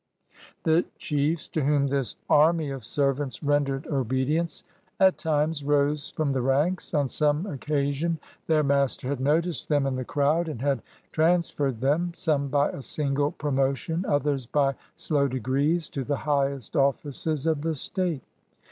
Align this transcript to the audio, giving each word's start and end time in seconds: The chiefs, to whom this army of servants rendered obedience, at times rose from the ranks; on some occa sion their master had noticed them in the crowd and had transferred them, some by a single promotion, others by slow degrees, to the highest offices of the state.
The 0.63 0.83
chiefs, 0.97 1.47
to 1.49 1.63
whom 1.63 1.85
this 1.85 2.15
army 2.27 2.71
of 2.71 2.83
servants 2.83 3.43
rendered 3.43 3.85
obedience, 3.85 4.63
at 4.99 5.19
times 5.19 5.63
rose 5.63 6.09
from 6.09 6.31
the 6.31 6.41
ranks; 6.41 6.95
on 6.95 7.07
some 7.07 7.43
occa 7.43 7.93
sion 7.93 8.17
their 8.47 8.63
master 8.63 9.09
had 9.09 9.19
noticed 9.19 9.69
them 9.69 9.85
in 9.85 9.95
the 9.95 10.03
crowd 10.03 10.47
and 10.49 10.59
had 10.59 10.81
transferred 11.11 11.81
them, 11.81 12.13
some 12.15 12.47
by 12.47 12.71
a 12.71 12.81
single 12.81 13.29
promotion, 13.33 14.03
others 14.07 14.47
by 14.47 14.73
slow 14.95 15.27
degrees, 15.27 15.87
to 15.89 16.03
the 16.03 16.17
highest 16.17 16.75
offices 16.75 17.45
of 17.45 17.61
the 17.61 17.75
state. 17.75 18.23